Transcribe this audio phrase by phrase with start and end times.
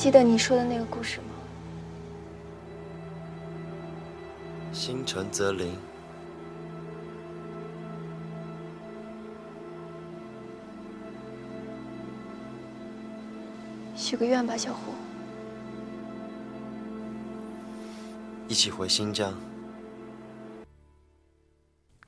[0.00, 1.24] 记得你说的那个故事吗？
[4.72, 5.74] 心诚则灵。
[13.94, 14.92] 许个愿吧，小胡。
[18.48, 19.34] 一起回新疆。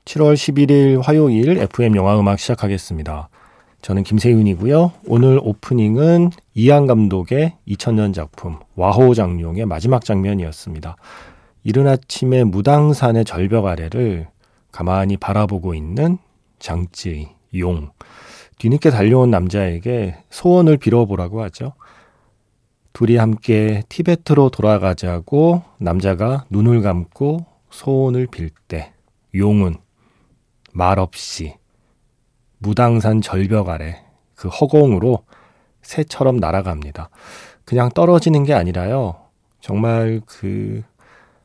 [0.05, 3.29] 7월 11일 화요일 FM 영화 음악 시작하겠습니다.
[3.84, 4.92] 저는 김세윤이고요.
[5.08, 10.96] 오늘 오프닝은 이한 감독의 2000년 작품 와호 장룡의 마지막 장면이었습니다.
[11.64, 14.26] 이른 아침에 무당산의 절벽 아래를
[14.72, 16.16] 가만히 바라보고 있는
[16.60, 17.90] 장찌의 용.
[18.56, 21.74] 뒤늦게 달려온 남자에게 소원을 빌어보라고 하죠.
[22.94, 28.94] 둘이 함께 티베트로 돌아가자고 남자가 눈을 감고 소원을 빌 때
[29.34, 29.76] 용은
[30.72, 31.56] 말없이
[32.64, 34.02] 무당산 절벽 아래
[34.34, 35.24] 그 허공으로
[35.82, 37.10] 새처럼 날아갑니다.
[37.66, 39.16] 그냥 떨어지는 게 아니라요.
[39.60, 40.82] 정말 그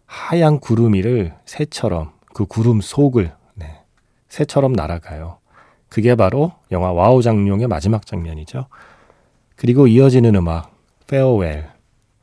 [0.06, 3.82] 하얀 구름 위를 새처럼 그 구름 속을 네,
[4.30, 5.40] 새처럼 날아가요.
[5.90, 8.68] 그게 바로 영화 와호장룡의 마지막 장면이죠.
[9.58, 10.72] 그리고 이어지는 음악
[11.08, 11.66] Farewell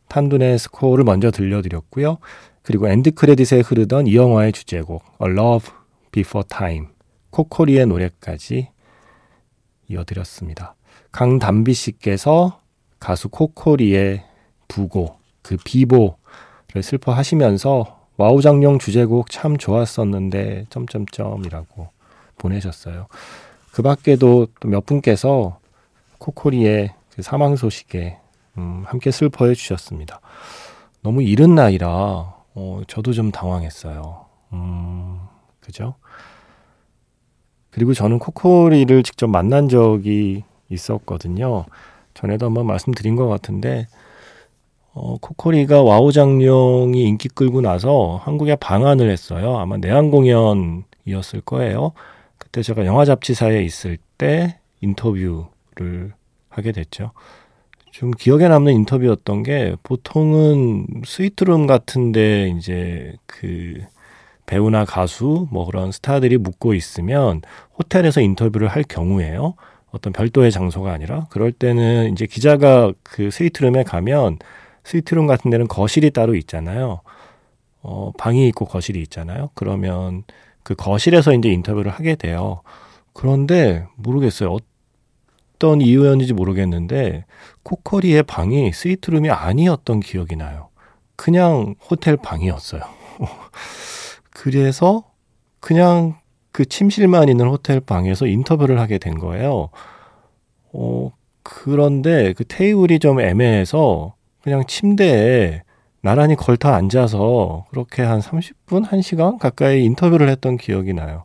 [0.08, 2.16] 탄둔의 스코어를 먼저 들려드렸고요.
[2.62, 5.70] 그리고 end credit에 흐르던 이 영화의 주제곡 A Love
[6.12, 6.86] Before Time
[7.30, 8.70] 코코리의 노래까지
[9.88, 10.74] 이어드렸습니다.
[11.12, 12.60] 강담비 씨께서
[12.98, 14.24] 가수 코코리의
[14.68, 21.88] 부고 그 비보를 슬퍼하시면서 와호장룡 주제곡 참 좋았었는데 점점점이라고
[22.38, 23.06] 보내셨어요.
[23.72, 25.58] 그 밖에도 또 몇 분께서
[26.18, 28.18] 코코리의 그 사망 소식에
[28.58, 30.20] 음, 함께 슬퍼해 주셨습니다.
[31.02, 34.26] 너무 이른 나이라 어, 저도 좀 당황했어요.
[34.54, 35.20] 음,
[35.60, 35.94] 그죠?
[37.76, 41.66] 그리고 저는 코코리를 직접 만난 적이 있었거든요.
[42.14, 43.86] 전에도 한번 말씀드린 것 같은데,
[44.94, 49.58] 어, 코코리가 와호장룡이 인기 끌고 나서 한국에 방한을 했어요.
[49.58, 51.92] 아마 내한 공연이었을 거예요.
[52.38, 56.14] 그때 제가 영화 잡지사에 있을 때 인터뷰를
[56.48, 57.10] 하게 됐죠.
[57.90, 63.84] 좀 기억에 남는 인터뷰였던 게 보통은 스위트룸 같은데 이제 그
[64.46, 67.42] 배우나 가수 뭐 그런 스타들이 묵고 있으면
[67.78, 69.54] 호텔에서 인터뷰를 할 경우에요.
[69.90, 74.38] 어떤 별도의 장소가 아니라 그럴 때는 이제 기자가 그 스위트룸에 가면
[74.84, 77.00] 스위트룸 같은 데는 거실이 따로 있잖아요.
[77.82, 79.50] 어, 방이 있고 거실이 있잖아요.
[79.54, 80.24] 그러면
[80.62, 82.62] 그 거실에서 이제 인터뷰를 하게 돼요.
[83.12, 84.56] 그런데 모르겠어요.
[85.56, 87.24] 어떤 이유였는지 모르겠는데
[87.62, 90.68] 코커리의 방이 스위트룸이 아니었던 기억이 나요.
[91.16, 92.82] 그냥 호텔 방이었어요.
[94.46, 95.02] 그래서
[95.58, 96.20] 그냥
[96.52, 99.70] 그 침실만 있는 호텔 방에서 인터뷰를 하게 된 거예요.
[100.72, 101.10] 어,
[101.42, 105.62] 그런데 그 테이블이 좀 애매해서 그냥 침대에
[106.00, 111.24] 나란히 걸터 앉아서 그렇게 한 30분, 1시간 가까이 인터뷰를 했던 기억이 나요.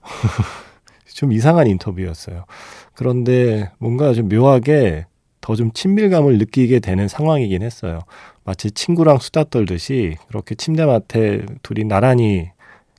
[1.12, 2.46] 좀 이상한 인터뷰였어요.
[2.94, 5.04] 그런데 뭔가 좀 묘하게
[5.42, 8.00] 더 좀 친밀감을 느끼게 되는 상황이긴 했어요.
[8.44, 12.50] 마치 친구랑 수다 떨듯이 그렇게 침대맡에 둘이 나란히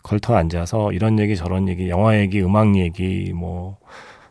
[0.04, 3.78] 걸터 앉아서 이런 얘기 저런 얘기, 영화 얘기, 음악 얘기, 뭐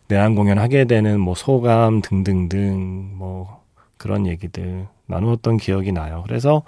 [0.09, 3.63] 내한 공연 하게 되는 뭐 소감 등등등 뭐
[3.97, 6.23] 그런 얘기들 나누었던 기억이 나요.
[6.27, 6.63] 그래서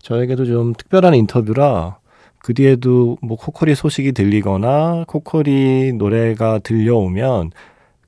[0.00, 1.98] 저에게도 좀 특별한 인터뷰라
[2.38, 7.50] 그 뒤에도 뭐 코코리 소식이 들리거나 코코리 노래가 들려오면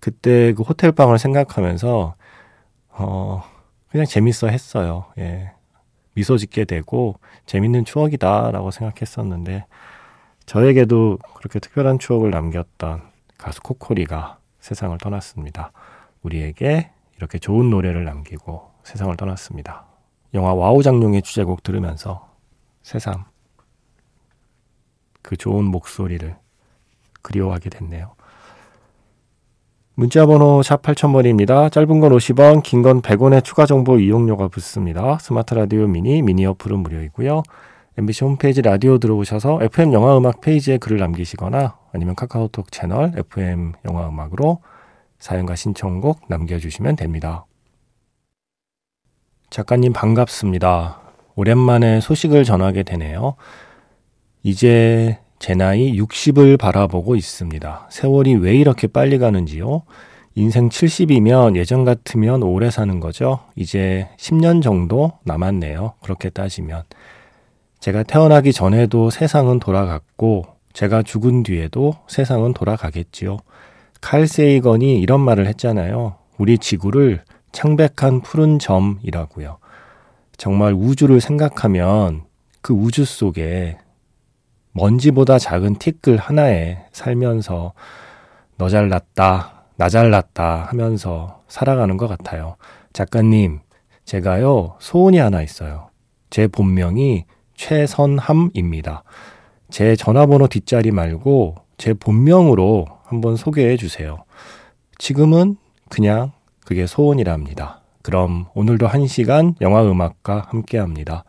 [0.00, 2.14] 그때 그 호텔 방을 생각하면서
[2.98, 3.44] 어
[3.88, 5.06] 그냥 재밌어 했어요.
[5.18, 5.52] 예.
[6.14, 9.66] 미소 짓게 되고 재밌는 추억이다라고 생각했었는데
[10.46, 13.02] 저에게도 그렇게 특별한 추억을 남겼던
[13.36, 15.70] 가수 코코리가 세상을 떠났습니다.
[16.22, 19.86] 우리에게 이렇게 좋은 노래를 남기고 세상을 떠났습니다.
[20.34, 22.28] 영화 와호장룡의 주제곡 들으면서
[22.82, 23.24] 새삼
[25.22, 26.36] 그 좋은 목소리를
[27.22, 28.14] 그리워하게 됐네요.
[29.98, 31.72] 문자번호 샵 8000번입니다.
[31.72, 35.18] 짧은 건 50원, 긴 건 100원의 추가 정보 이용료가 붙습니다.
[35.18, 37.42] 스마트 라디오 미니, 미니 어플은 무료이고요.
[37.96, 44.08] MBC 홈페이지 라디오 들어오셔서 FM 영화 음악 페이지에 글을 남기시거나 아니면 카카오톡 채널 FM 영화
[44.08, 44.60] 음악으로
[45.18, 47.46] 사연과 신청곡 남겨주시면 됩니다.
[49.50, 51.00] 작가님 반갑습니다.
[51.34, 53.34] 오랜만에 소식을 전하게 되네요.
[54.44, 57.88] 이제 제 나이 60을 바라보고 있습니다.
[57.90, 59.82] 세월이 왜 이렇게 빨리 가는지요?
[60.34, 63.40] 인생 70이면 예전 같으면 오래 사는 거죠.
[63.56, 65.94] 이제 10년 정도 남았네요.
[66.02, 66.84] 그렇게 따지면.
[67.80, 73.38] 제가 태어나기 전에도 세상은 돌아갔고, 제가 죽은 뒤에도 세상은 돌아가겠지요.
[74.00, 76.16] 칼 세이건이 이런 말을 했잖아요.
[76.38, 79.58] 우리 지구를 창백한 푸른 점이라고요.
[80.36, 82.22] 정말 우주를 생각하면
[82.62, 83.76] 그 우주 속에
[84.72, 87.72] 먼지보다 작은 티끌 하나에 살면서
[88.56, 92.56] 너 잘났다, 나 잘났다 하면서 살아가는 것 같아요.
[92.92, 93.60] 작가님,
[94.04, 95.90] 제가요, 소원이 하나 있어요.
[96.30, 97.24] 제 본명이
[97.54, 99.02] 최선함입니다.
[99.70, 104.24] 제 전화번호 뒷자리 말고 제 본명으로 한번 소개해 주세요.
[104.98, 105.56] 지금은
[105.88, 106.32] 그냥
[106.64, 107.82] 그게 소원이랍니다.
[108.02, 111.24] 그럼 오늘도 한 시간 영화 음악과 함께 합니다.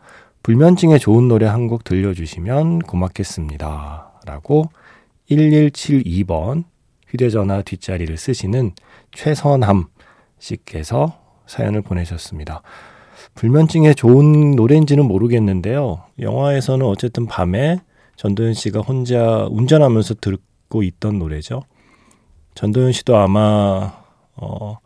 [0.50, 4.20] 불면증에 좋은 노래 한 곡 들려주시면 고맙겠습니다.
[4.26, 4.64] 라고
[5.30, 6.64] 1172번
[7.06, 8.72] 휴대전화 뒷자리를 쓰시는
[9.12, 9.84] 최선함
[10.40, 12.62] 씨께서 사연을 보내셨습니다.
[13.36, 16.02] 불면증에 좋은 노래인지는 모르겠는데요.
[16.18, 17.78] 영화에서는 어쨌든 밤에
[18.16, 21.62] 전도연 씨가 혼자 운전하면서 듣고 있던 노래죠.
[22.56, 23.92] 전도연 씨도 아마
[24.34, 24.78] 어,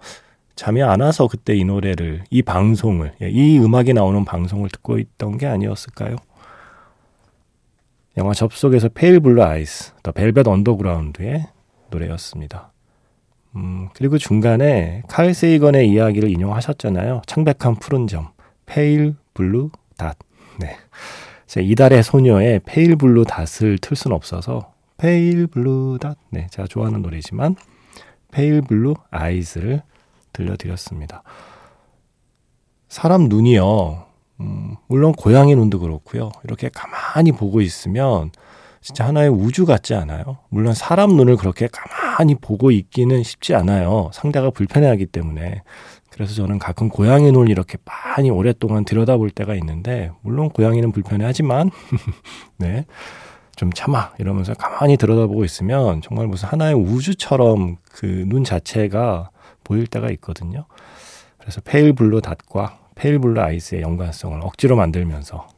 [0.57, 5.39] 잠이 안 와서 그때 이 노래를 이 방송을 예, 이 음악이 나오는 방송을 듣고 있던
[5.39, 6.17] 게 아니었을까요?
[8.17, 11.47] 영화 접속에서 Pale Blue Eyes, The Velvet Underground의
[11.91, 12.71] 노래였습니다.
[13.57, 17.23] 음, 그리고 중간에 칼 세이건의 이야기를 인용하셨잖아요.
[17.27, 18.29] 창백한 푸른 점,
[18.67, 20.17] Pale Blue Dot.
[20.61, 20.77] 네.
[21.57, 26.17] 이달의 소녀의 Pale Blue Dot을 틀 수는 없어서 Pale Blue Dot.
[26.31, 27.57] 네, 제가 좋아하는 노래지만
[28.33, 29.83] Pale Blue Eyes를
[30.35, 31.23] 들려드렸습니다.
[32.89, 34.05] 사람 눈이요.
[34.41, 36.31] 음, 물론 고양이 눈도 그렇고요.
[36.45, 38.31] 이렇게 가만히 보고 있으면
[38.83, 40.39] 진짜 하나의 우주 같지 않아요?
[40.51, 44.11] 물론 사람 눈을 그렇게 가만히 보고 있기는 쉽지 않아요.
[44.13, 45.63] 상대가 불편해하기 때문에.
[46.11, 51.71] 그래서 저는 가끔 고양이 눈을 이렇게 많이 오랫동안 들여다볼 때가 있는데, 물론 고양이는 불편해하지만,
[52.59, 52.85] 네.
[53.57, 59.31] 좀 참아 이러면서 가만히 들여다보고 있으면 정말 무슨 하나의 우주처럼 그 눈 자체가
[59.65, 60.67] 보일 때가 있거든요.
[61.39, 65.49] 그래서 Pale Blue Dot과 Pale Blue Eyes의 연관성을 억지로 만들면서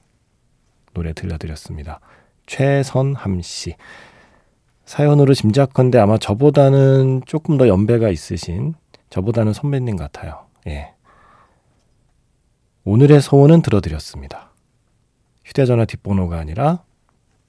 [0.95, 2.01] 노래 들려드렸습니다.
[2.47, 3.75] 최선암 씨.
[4.87, 8.75] 사연으로 짐작컨대 아마 저보다는 조금 더 연배가 있으신
[9.11, 10.47] 저보다는 선배님 같아요.
[10.69, 10.95] 예.
[12.85, 14.53] 오늘의 소원은 들어드렸습니다.
[15.45, 16.85] 휴대전화 뒷번호가 아니라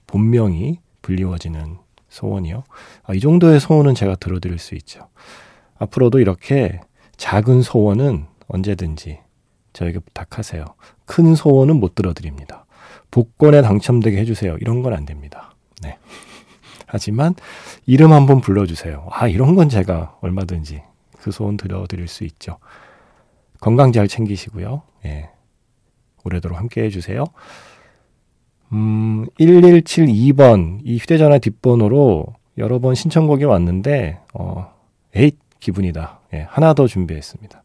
[0.08, 1.78] 본명이 불리워지는
[2.10, 2.64] 소원이요.
[3.04, 5.10] 아, 이 정도의 소원은 제가 들어드릴 수 있죠.
[5.80, 6.80] 앞으로도 이렇게
[7.18, 9.20] 작은 소원은 언제든지
[9.74, 10.66] 저에게 부탁하세요.
[11.06, 12.66] 큰 소원은 못 들어드립니다.
[13.12, 14.58] 복권에 당첨되게 해주세요.
[14.60, 15.54] 이런 건 안 됩니다.
[15.82, 15.98] 네.
[16.88, 17.36] 하지만
[17.86, 19.08] 이름 한번 불러주세요.
[19.12, 20.82] 아, 이런 건 제가 얼마든지
[21.20, 22.58] 그 소원 들어드릴 수 있죠.
[23.60, 24.84] 건강 잘 챙기시고요.
[25.06, 25.30] 예.
[26.24, 27.24] 오래도록 함께 해주세요.
[28.74, 32.28] 음, 1172번 이 휴대전화 뒷번호로
[32.58, 34.74] 여러 번 신청곡이 왔는데, 어,
[35.16, 36.20] 에잇, 기분이다.
[36.34, 37.64] 예, 하나 더 준비했습니다.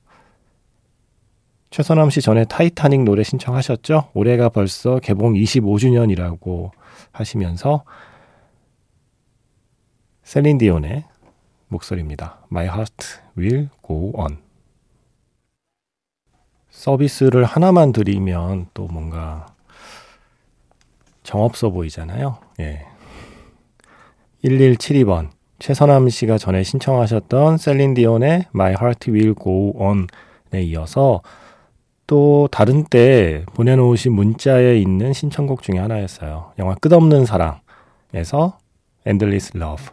[1.70, 4.10] 최선암 씨 전에 타이타닉 노래 신청하셨죠?
[4.12, 6.70] 올해가 벌써 개봉 25주년이라고
[7.12, 7.84] 하시면서
[10.22, 11.04] 셀린 디온의
[11.68, 12.40] 목소리입니다.
[12.50, 13.06] My heart
[13.38, 14.38] will go on.
[16.68, 19.46] 서비스를 하나만 드리면 또 뭔가
[21.22, 22.38] 정없어 보이잖아요.
[22.60, 22.86] 예.
[24.44, 25.30] 1172번
[25.62, 31.22] 최선암 씨가 전에 신청하셨던 셀린 디온의 My Heart Will Go On에 이어서
[32.08, 36.54] 또 다른 때 보내놓으신 문자에 있는 신청곡 중에 하나였어요.
[36.58, 38.58] 영화 끝없는 사랑에서
[39.06, 39.86] Endless Love.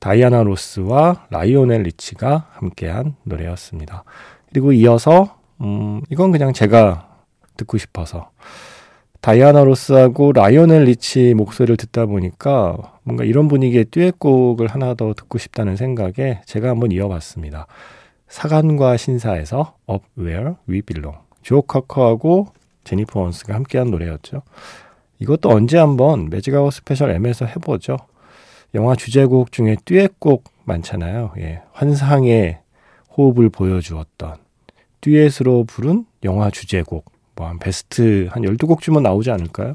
[0.00, 4.04] 다이아나 로스와 라이오넬 리치가 함께한 노래였습니다.
[4.50, 7.08] 그리고 이어서 음, 이건 그냥 제가
[7.56, 8.32] 듣고 싶어서
[9.24, 15.76] 다이아나 로스하고 라이오넬 리치 목소리를 듣다 보니까 뭔가 이런 분위기의 듀엣곡을 하나 더 듣고 싶다는
[15.76, 17.66] 생각에 제가 한번 이어봤습니다.
[18.28, 21.20] 사관과 신사에서 Up Where We Belong.
[21.40, 22.48] 조 코커하고
[22.84, 24.42] 제니퍼 원스가 함께한 노래였죠.
[25.20, 27.96] 이것도 언제 한번 Magic Hour Special M에서 해보죠.
[28.74, 31.32] 영화 주제곡 중에 듀엣곡 많잖아요.
[31.38, 32.58] 예, 환상의
[33.16, 34.36] 호흡을 보여주었던
[35.00, 37.13] 듀엣으로 부른 영화 주제곡.
[37.36, 39.72] 뭐 한 베스트 한 12곡 주면 나오지 않을까요?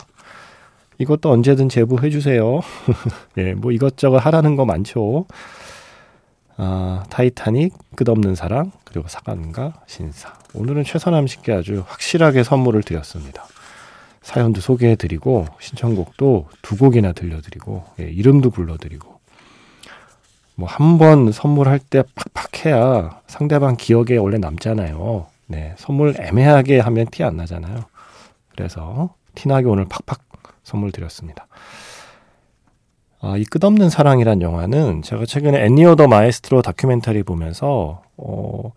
[0.98, 2.60] 이것도 언제든 제보해 주세요.
[3.38, 5.26] 예, 뭐 이것저것 하라는 거 많죠.
[6.58, 10.34] 아, 타이타닉, 끝없는 사랑, 그리고 사관과 신사.
[10.54, 13.46] 오늘은 최선함 씨께 아주 확실하게 선물을 드렸습니다.
[14.22, 19.20] 사연도 소개해 드리고, 신청곡도 두 곡이나 들려 드리고, 예, 이름도 불러 드리고.
[20.56, 25.28] 뭐, 한 번 선물할 때 팍팍 해야 상대방 기억에 원래 남잖아요.
[25.50, 27.86] 네, 선물 애매하게 하면 티 안 나잖아요.
[28.52, 30.20] 그래서 티나게 오늘 팍팍
[30.64, 31.48] 선물 드렸습니다.
[33.20, 38.72] 아, 이 끝없는 사랑이란 영화는 제가 최근에 애니어 더 마에스트로 다큐멘터리 보면서 어,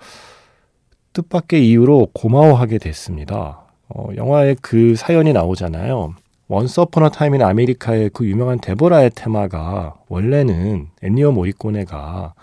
[1.12, 3.60] 뜻밖의 이유로 고마워하게 됐습니다.
[3.88, 6.14] 어, 영화에 그 사연이 나오잖아요.
[6.48, 12.34] Once Upon a Time in America의 그 유명한 데보라의 테마가 원래는 엔니오 모리꼬네가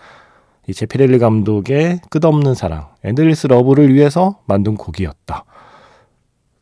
[0.70, 5.44] 이 제피렐리 감독의 끝없는 사랑, Endless Love를 위해서 만든 곡이었다.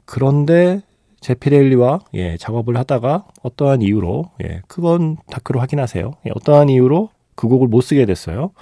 [0.06, 0.80] 그런데
[1.20, 6.10] 제피렐리와 예, 작업을 하다가 어떠한 이유로 예, 그건 다큐로 확인하세요.
[6.24, 8.52] 예, 어떠한 이유로 그 곡을 못 쓰게 됐어요.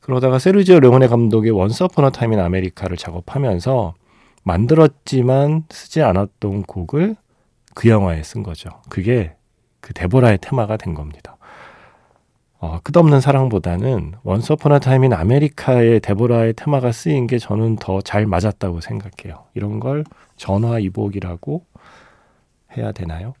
[0.00, 3.94] 그러다가 세르지오 레오네 감독의 Once Upon a Time in America를 작업하면서
[4.42, 7.16] 만들었지만 쓰지 않았던 곡을
[7.72, 8.68] 그 영화에 쓴 거죠.
[8.90, 9.34] 그게
[9.80, 11.38] 그 데보라의 테마가 된 겁니다.
[12.64, 18.00] 어, 끝없는 사랑보다는 Once Upon a Time in America의 데보라의 테마가 쓰인 게 저는 더
[18.00, 19.44] 잘 맞았다고 생각해요.
[19.52, 20.02] 이런 걸
[20.38, 21.62] 전화위복이라고
[22.74, 23.34] 해야 되나요?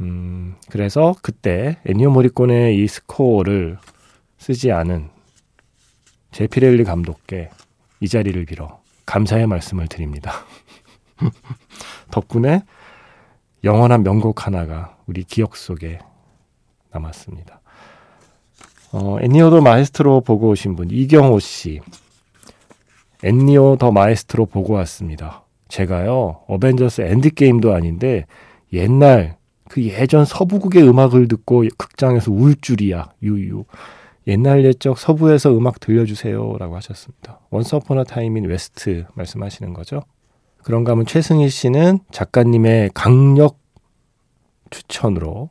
[0.00, 3.76] 음, 그래서 그때 엔니오 모리꼬네의 이 스코어를
[4.38, 5.10] 쓰지 않은
[6.30, 7.50] 제피렐리 감독께
[8.00, 10.32] 이 자리를 빌어 감사의 말씀을 드립니다.
[12.10, 12.62] 덕분에
[13.64, 15.98] 영원한 명곡 하나가 우리 기억 속에
[16.90, 17.60] 남았습니다.
[18.96, 21.80] 어, 엔니오 The Maestro 보고 오신 분 이경호 씨.
[23.24, 25.42] 엔니오 The Maestro 보고 왔습니다.
[25.66, 28.24] 제가요 Avengers Endgame도 아닌데
[28.72, 29.36] 옛날
[29.68, 33.64] 그 예전 서부극의 음악을 듣고 극장에서 울 줄이야 유유.
[34.28, 37.40] 옛날 옛적 서부에서 음악 들려주세요라고 하셨습니다.
[37.50, 40.02] Once Upon a Time in the West 말씀하시는 거죠?
[40.62, 43.58] 그런가 하면 최승희 씨는 작가님의 강력
[44.70, 45.50] 추천으로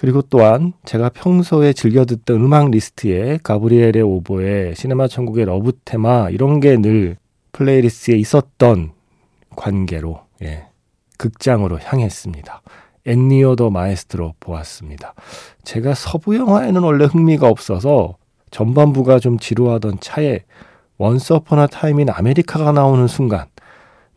[0.00, 6.58] 그리고 또한 제가 평소에 즐겨 듣던 음악 리스트에 가브리엘의 오보에 시네마 천국의 Love 테마 이런
[6.60, 7.18] 게 늘
[7.52, 8.92] playlist에 있었던
[9.54, 10.68] 관계로 예,
[11.18, 12.62] 극장으로 향했습니다.
[13.04, 15.12] 엔니오 The Maestro 보았습니다.
[15.64, 18.16] 제가 서부 영화에는 원래 흥미가 없어서
[18.50, 20.44] 전반부가 좀 지루하던 차에
[20.96, 23.46] Once Upon a Time in America가 나오는 순간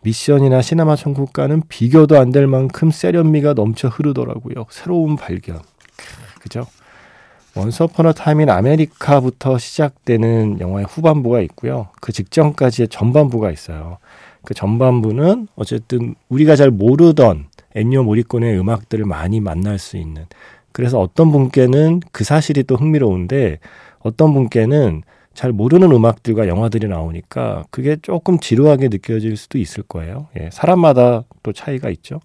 [0.04, 4.66] 미션이나 시네마 천국과는 비교도 안 될 만큼 세련미가 넘쳐 흐르더라고요.
[4.70, 5.60] 새로운 발견.
[6.40, 6.66] 그죠?
[7.56, 11.90] Once Upon a Time in America부터 시작되는 영화의 후반부가 있고요.
[12.02, 14.00] 그 직전까지의 전반부가 있어요.
[14.44, 17.46] 그 전반부는 어쨌든 우리가 잘 모르던
[17.76, 20.26] 엔니오 모리꼬네의 음악들을 많이 만날 수 있는
[20.72, 23.60] 그래서 어떤 분께는 그 사실이 또 흥미로운데
[24.00, 30.28] 어떤 분께는 잘 모르는 음악들과 영화들이 나오니까 그게 조금 지루하게 느껴질 수도 있을 거예요.
[30.40, 32.20] 예, 사람마다 또 차이가 있죠.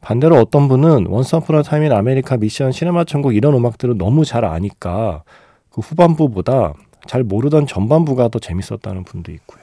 [0.00, 4.24] 반대로 어떤 분은 Once Upon a Time in America 미션 시네마 천국 이런 음악들을 너무
[4.24, 5.22] 잘 아니까
[5.70, 6.74] 그 후반부보다
[7.06, 9.62] 잘 모르던 전반부가 더 재밌었다는 분도 있고요.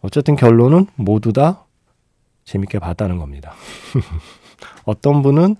[0.00, 1.64] 어쨌든 결론은 모두 다
[2.44, 3.54] 재밌게 봤다는 겁니다.
[4.84, 5.56] 어떤 분은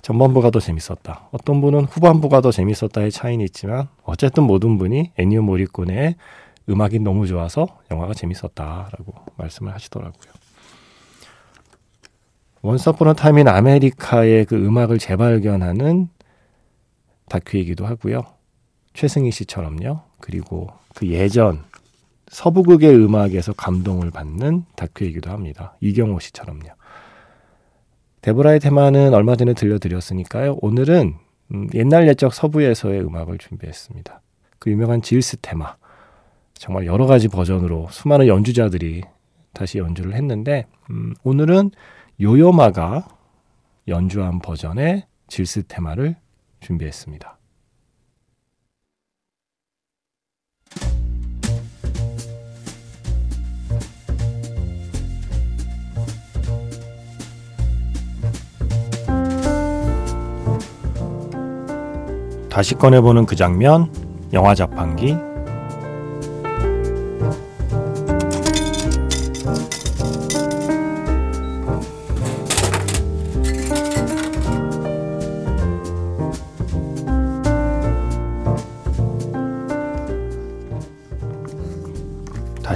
[0.00, 1.28] 전반부가 더 재밌었다.
[1.30, 6.16] 어떤 분은 후반부가 더 재밌었다의 차이는 있지만 어쨌든 모든 분이 엔니오 모리꼬네의
[6.68, 10.41] 음악이 너무 좋아서 영화가 재밌었다라고 말씀을 하시더라고요.
[12.62, 16.08] Once Upon a Time in America의 그 음악을 재발견하는
[17.28, 18.22] 다큐이기도 하고요.
[18.94, 20.00] 최승희 씨처럼요.
[20.20, 21.64] 그리고 그 예전
[22.28, 25.76] 서부극의 음악에서 감동을 받는 다큐이기도 합니다.
[25.80, 26.68] 이경호 씨처럼요.
[28.20, 30.58] 데보라의 테마는 얼마 전에 들려드렸으니까요.
[30.60, 31.16] 오늘은
[31.54, 34.20] 음, 옛날 옛적 서부에서의 음악을 준비했습니다.
[34.60, 35.74] 그 유명한 질스 테마.
[36.54, 39.02] 정말 여러 가지 버전으로 수많은 연주자들이
[39.52, 41.72] 다시 연주를 했는데 음, 오늘은
[42.22, 43.08] 요요마가
[43.88, 46.14] 연주한 버전의 질스 테마를
[46.60, 47.36] 준비했습니다.
[62.48, 63.92] 다시 꺼내보는 그 장면,
[64.32, 65.31] 영화 자판기.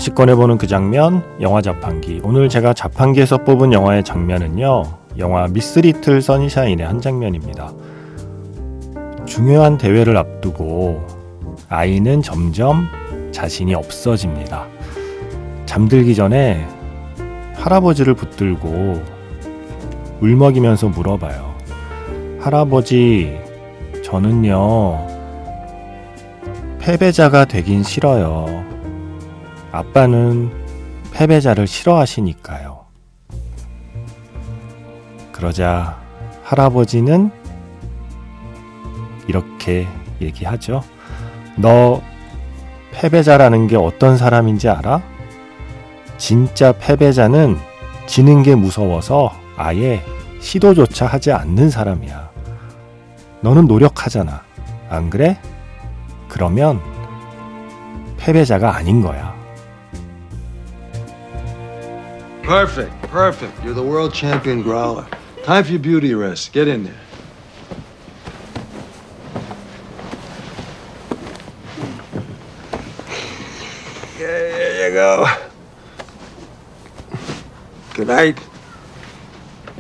[0.07, 2.21] 다시 꺼내보는 그 장면, 영화 자판기.
[2.23, 4.85] 오늘 제가 자판기에서 뽑은 영화의 장면은요,
[5.19, 7.73] 영화 미스 리틀 선샤인의 한 장면입니다.
[9.25, 11.05] 중요한 대회를 앞두고
[11.69, 12.87] 아이는 점점
[13.33, 14.69] 자신이 없어집니다.
[15.67, 16.65] 잠들기 전에
[17.55, 19.03] 할아버지를 붙들고
[20.21, 21.53] 울먹이면서 물어봐요.
[22.39, 23.37] 할아버지,
[24.05, 25.05] 저는요,
[26.79, 28.76] 패배자가 되긴 싫어요.
[29.77, 30.51] 아빠는
[31.13, 32.87] 패배자를 싫어하시니까요.
[35.33, 36.01] 그러자
[36.43, 37.31] 할아버지는
[39.27, 39.87] 이렇게
[40.23, 40.83] 얘기하죠.
[41.57, 42.01] 너
[42.93, 45.03] 패배자라는 게 어떤 사람인지 알아?
[46.17, 47.59] 진짜 패배자는
[48.07, 50.03] 지는 게 무서워서 아예
[50.41, 52.31] 시도조차 하지 않는 사람이야.
[53.43, 54.43] 너는 노력하잖아.
[54.89, 55.39] 안 그래?
[56.29, 56.81] 그러면
[58.17, 59.36] 패배자가 아닌 거야.
[62.47, 63.65] Perfect, perfect.
[63.65, 65.09] You're the world champion growler.
[65.43, 66.53] Time for your beauty rest.
[66.53, 67.01] Get in there.
[74.19, 75.27] Yeah, there you go.
[77.95, 78.39] Good night.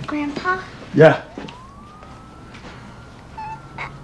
[0.06, 0.60] Grandpa,
[0.94, 1.22] Yeah.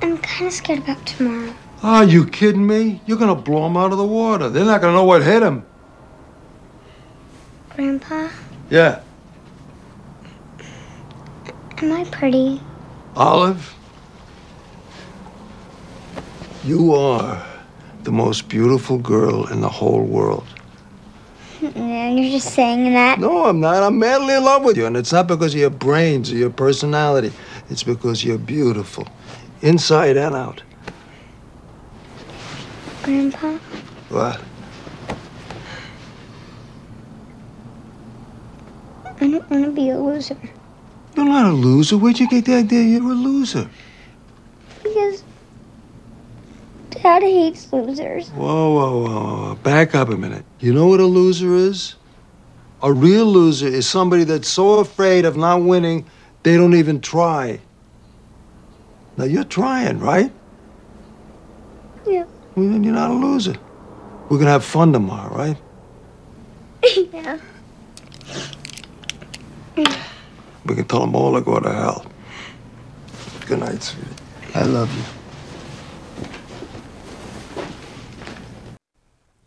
[0.02, 1.52] I'm kind of scared about tomorrow.
[1.83, 3.00] Are you kidding me?
[3.07, 4.49] You're gonna blow them out of the water.
[4.49, 5.64] They're not gonna know what hit them.
[7.75, 8.28] Grandpa,
[8.73, 9.02] Yeah.
[11.83, 12.59] am I pretty?
[13.14, 13.75] Olive,
[16.64, 17.47] you are
[18.05, 20.47] the most beautiful girl in the whole world.
[21.61, 23.21] And you're just saying that?
[23.21, 23.83] No, I'm not.
[23.83, 24.87] I'm madly in love with you.
[24.87, 27.31] And it's not because of your brains or your personality.
[27.69, 29.07] It's because you're beautiful,
[29.61, 30.62] inside and out.
[33.02, 33.59] Grandpa,
[34.09, 34.41] What?
[39.23, 40.37] I don't want to be a loser.
[41.14, 41.97] You're not a loser.
[41.97, 43.71] Where'd you get the idea you're a loser?
[44.83, 45.23] Because
[46.91, 48.31] Dad hates losers.
[48.31, 49.55] Whoa, whoa, whoa, whoa.
[49.62, 50.45] Back up a minute.
[50.59, 51.95] You know what a loser is?
[52.83, 56.05] A real loser is somebody that's so afraid of not winning,
[56.43, 57.61] they don't even try.
[59.17, 60.33] Now, you're trying, right?
[62.05, 62.25] Yeah.
[62.57, 63.55] Well, then you're not a loser.
[64.25, 65.57] We're going to have fun tomorrow, right?
[67.12, 67.38] yeah.
[69.76, 72.04] We can tell them all to go to hell.
[73.46, 74.16] Good night, sweetie.
[74.54, 75.04] I love you.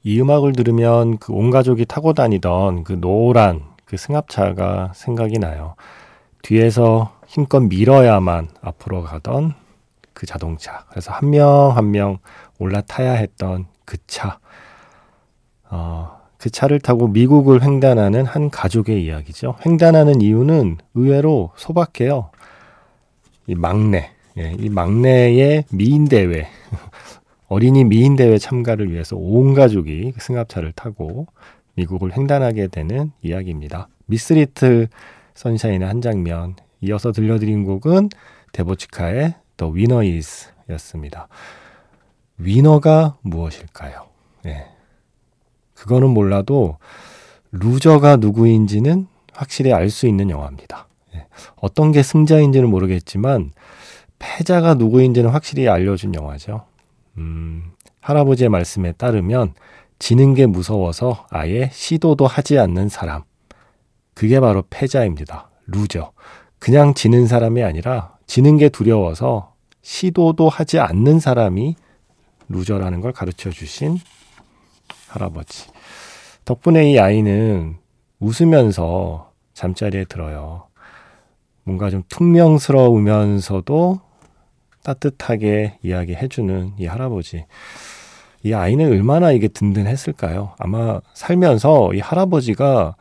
[0.04, 5.76] 이 음악을 들으면 그 온 가족이 타고 다니던 그 노란 그 승합차가 생각이 나요.
[6.44, 9.56] 뒤에서 힘껏 밀어야만 앞으로 가던
[10.14, 10.86] 그 자동차.
[10.90, 12.20] 그래서 한 명 한명
[12.60, 14.40] 올라타야 했던 그 차.
[15.70, 19.56] 어, 그 차를 타고 미국을 횡단하는 한 가족의 이야기죠.
[19.66, 22.30] 횡단하는 이유는 의외로 소박해요.
[23.48, 26.48] 이 막내, 예, 이 막내의 미인 대회,
[27.48, 31.28] 어린이 미인 대회 참가를 위해서 온 가족이 그 승합차를 타고
[31.76, 33.88] 미국을 횡단하게 되는 이야기입니다.
[34.08, 34.88] Miss Little
[35.36, 36.56] Sunshine의 한 장면.
[36.82, 38.10] 이어서 들려드린 곡은
[38.52, 40.06] 데보치카의 The Winner
[40.68, 41.28] Is였습니다.
[42.38, 44.08] Winner가 무엇일까요?
[44.46, 44.75] 예.
[45.86, 46.78] 그거는 몰라도
[47.52, 50.88] loser가 누구인지는 확실히 알 수 있는 영화입니다.
[51.14, 51.28] 예.
[51.58, 53.52] 어떤 게 승자인지는 모르겠지만
[54.18, 56.66] 패자가 누구인지는 확실히 알려준 영화죠.
[57.18, 57.72] 음,
[58.02, 59.54] 할아버지의 말씀에 따르면
[60.00, 63.24] 지는 게 무서워서 아예 시도도 하지 않는 사람.
[64.16, 65.50] 그게 바로 패자입니다.
[65.68, 66.12] loser.
[66.58, 71.76] 그냥 지는 사람이 아니라 지는 게 두려워서 시도도 하지 않는 사람이
[72.50, 74.00] loser라는 걸 가르쳐 주신
[75.16, 75.70] 할아버지.
[76.44, 77.78] 덕분에 이 아이는
[78.20, 80.68] 웃으면서 잠자리에 들어요.
[81.64, 84.00] 뭔가 좀 퉁명스러우면서도
[84.84, 87.46] 따뜻하게 이야기해주는 이 할아버지.
[88.44, 90.54] 이 아이는 얼마나 이게 든든했을까요?
[90.60, 92.96] 아마 살면서 이 할아버지가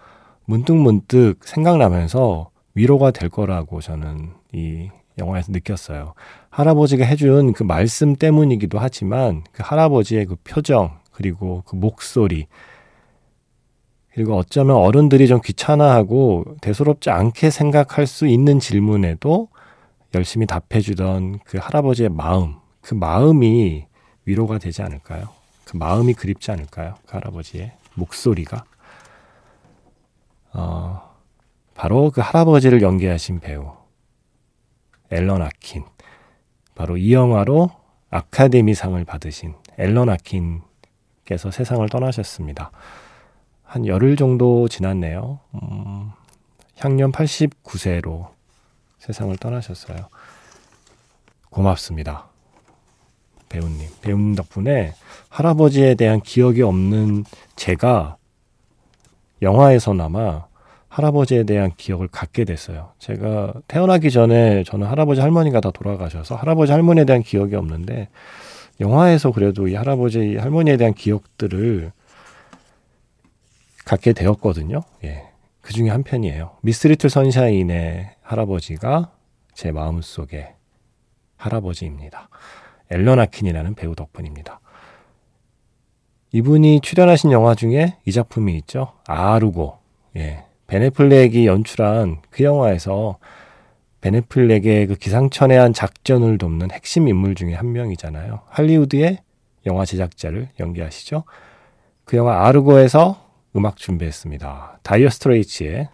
[0.47, 6.15] 문득문득 생각나면서 위로가 될 거라고 저는 이 영화에서 느꼈어요.
[6.49, 12.47] 할아버지가 해준 그 말씀 때문이기도 하지만 그 할아버지의 그 표정, 그리고 그 목소리,
[14.13, 19.49] 그리고 어쩌면 어른들이 좀 귀찮아하고 대수롭지 않게 생각할 수 있는 질문에도
[20.15, 23.87] 열심히 답해주던 그 할아버지의 마음, 그 마음이
[24.25, 25.29] 위로가 되지 않을까요?
[25.65, 26.95] 그 마음이 그립지 않을까요?
[27.07, 28.65] 그 할아버지의 목소리가.
[30.53, 31.15] 어,
[31.75, 33.73] 바로 그 할아버지를 연기하신 배우,
[35.11, 35.85] 앨런 아킨.
[36.77, 37.71] 바로 이 영화로
[38.11, 40.63] 아카데미상을 받으신 앨런 아킨
[41.25, 42.71] 께서 세상을 떠나셨습니다.
[43.65, 45.41] 한 열흘 정도 지났네요.
[45.55, 46.11] 음,
[46.77, 48.29] 향년 89세로
[48.99, 50.09] 세상을 떠나셨어요.
[51.51, 52.27] 고맙습니다.
[53.49, 53.89] 배우님.
[54.03, 54.95] 배우님 덕분에
[55.29, 57.25] 할아버지에 대한 기억이 없는
[57.57, 58.17] 제가
[59.43, 60.47] 영화에서나마
[60.89, 62.93] 할아버지에 대한 기억을 갖게 됐어요.
[62.99, 68.09] 제가 태어나기 전에 저는 할아버지 할머니가 다 돌아가셔서 할아버지 할머니에 대한 기억이 없는데
[68.81, 71.93] 영화에서 그래도 이 할아버지 할머니에 대한 기억들을
[73.85, 74.83] 갖게 되었거든요.
[75.05, 75.29] 예.
[75.61, 76.59] 그 중에 한 편이에요.
[76.63, 79.13] 미스 리틀 선샤인의 할아버지가
[79.55, 80.55] 제 마음속에
[81.37, 82.29] 할아버지입니다.
[82.91, 84.61] 앨런 아킨이라는 배우 덕분입니다.
[86.33, 88.93] 이분이 출연하신 영화 중에 이 작품이 있죠.
[89.07, 89.79] 아르고.
[90.17, 90.45] 예.
[90.67, 93.19] 베네플렉이 연출한 그 영화에서
[94.05, 98.43] 벤 애플렉의 그 기상천외한 작전을 돕는 핵심 인물 중에 한 명이잖아요.
[98.51, 99.21] 할리우드의
[99.65, 101.25] 영화 제작자를 연기하시죠.
[102.05, 103.25] 그 영화 아르고에서
[103.57, 104.81] 음악 준비했습니다.
[104.83, 105.89] 다이어 스트레이츠의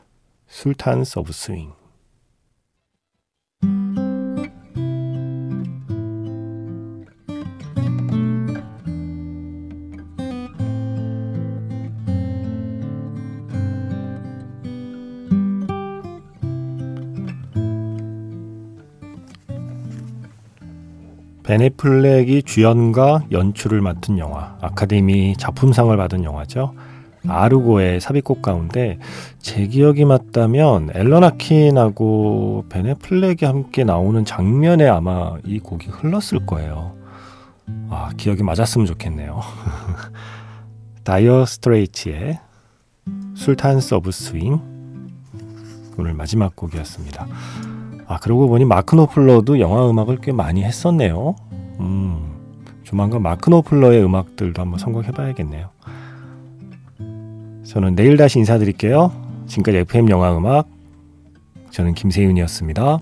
[0.49, 1.80] Sultans of Swing.
[21.51, 26.75] 벤 애플렉이 주연과 연출을 맡은 영화, 아카데미 작품상을 받은 영화죠.
[27.27, 29.01] 아르고의 삽입곡 가운데
[29.41, 36.95] 제 기억이 맞다면 앨런 아킨하고 벤 애플렉이 함께 나오는 장면에 아마 이 곡이 흘렀을 거예요.
[37.89, 39.41] 아, 기억이 맞았으면 좋겠네요.
[41.03, 42.39] 다이어 스트레이츠의
[43.35, 44.61] Sultans of Swing
[45.99, 47.27] 오늘 마지막 곡이었습니다.
[48.11, 51.37] 아, 그러고 보니 마크 노플러도 영화 음악을 꽤 많이 했었네요.
[51.79, 52.19] 음,
[52.83, 55.69] 조만간 마크 노플러의 음악들도 한번 선곡해 봐야겠네요.
[57.63, 59.13] 저는 내일 다시 인사드릴게요.
[59.47, 60.67] 지금까지 FM 영화 음악
[61.71, 62.99] 저는 김세윤이었습니다.